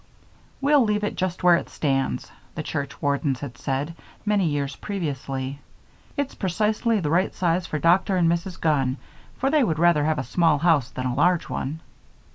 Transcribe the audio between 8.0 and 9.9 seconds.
and Mrs. Gunn, for they would